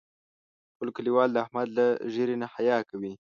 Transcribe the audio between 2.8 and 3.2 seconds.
کوي.